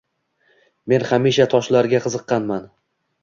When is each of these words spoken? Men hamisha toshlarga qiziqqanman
Men 0.93 1.03
hamisha 1.09 1.47
toshlarga 1.53 2.01
qiziqqanman 2.07 2.69